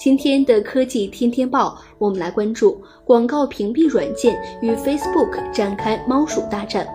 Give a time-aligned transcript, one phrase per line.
[0.00, 6.88] 今天的科技天天报，我们来关注广告屏蔽软件与 Facebook 展开猫鼠大战。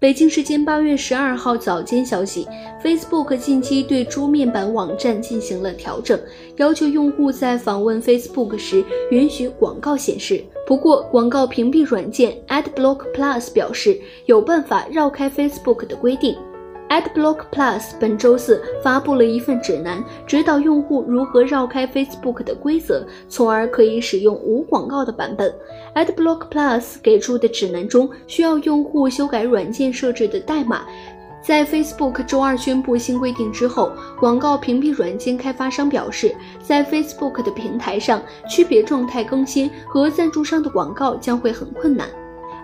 [0.00, 2.44] 北京时间八月十二号早间消息
[2.82, 6.20] ，Facebook 近期对桌面版网站进行了调整，
[6.56, 10.44] 要求用户在访问 Facebook 时允许广告显示。
[10.66, 16.36] 不过，广告屏蔽软件 AdBlock Plus 表示有办法绕开 Facebook 的规定。
[16.92, 25.50] AdBlock Plus 本周四发布了一份指南，指导用户如何绕开 Facebook 的规则，从而可以使用无广告的版本。
[25.94, 30.82] AdBlock Plus 给出的指南中，需要用户修改软件设置的代码。
[31.42, 42.06] 在 Facebook 周二宣布新规定之后，广告屏蔽软件开发商表示，在 Facebook 的平台上，区别状态更新和赞助商的广告将会很困难。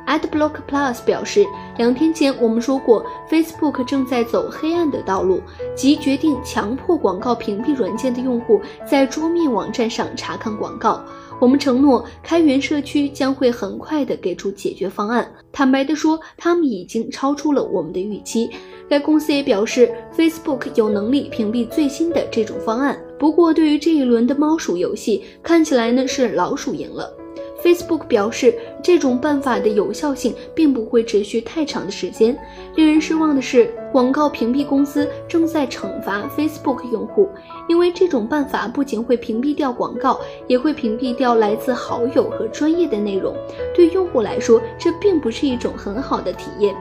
[0.09, 1.45] AdBlock Plus 表示，
[1.77, 5.43] 两天前我们说过，Facebook 正在走黑暗的道路，
[5.77, 11.05] 即决定强迫广告屏蔽软件的用户在桌面网站上查看广告。
[11.39, 15.31] 我们承诺，开源社区将会很快的给出解决方案。
[15.53, 18.51] 坦白的说，他们已经超出了我们的预期。
[18.89, 22.99] 该公司也表示，Facebook 有能力屏蔽最新的这种方案。
[23.19, 27.15] 不过，对于这一轮的猫鼠游戏，看起来呢是老鼠赢了。
[27.63, 32.39] Facebook 表示，这种办法的有效性并不会持续太长的时间。
[32.77, 37.29] 令人失望的是，广告屏蔽公司正在惩罚 Facebook 用户，
[37.69, 43.35] 因为这种办法不仅会屏蔽掉广告，也会屏蔽掉来自好友和专业的内容。
[43.75, 46.75] 对用户来说，这并不是一种很好的体验。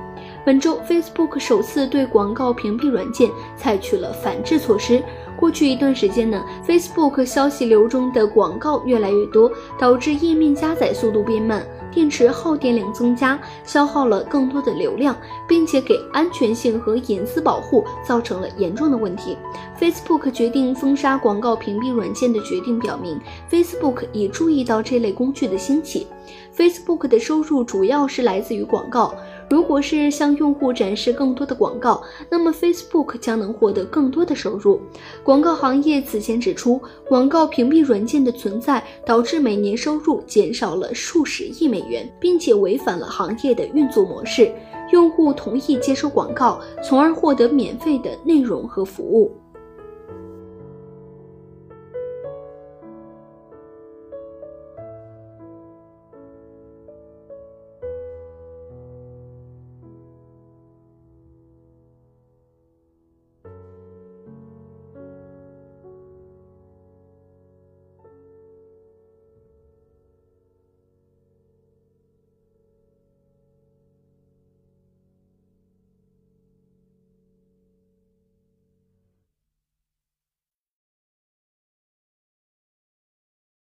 [0.47, 5.03] 本周，Facebook 首次对广告屏蔽软件采取了反制措施。
[5.35, 15.13] 过去一段时间呢，Facebook 消息流中的广告越来越多，导致页面加载速度变慢，电池耗电量增加，消耗了更多的流量，
[15.49, 19.37] 并且给安全性和隐私保护造成了严重的问题。
[19.77, 23.19] Facebook 决定封杀广告屏蔽软件的决定表明
[23.51, 26.07] ，Facebook 已注意到这类工具的兴起。
[26.55, 29.13] Facebook 的收入主要是来自于广告。
[29.49, 34.81] 如果是向用户展示更多的广告，那么 Facebook 将能获得更多的收入。
[35.23, 44.51] 广告行业此前指出，广告屏蔽软件的存在导致每年收入减少了数十亿美元，并且违反了行业的运作模式。
[44.91, 49.35] 用户同意接收广告，从而获得免费的内容和服务。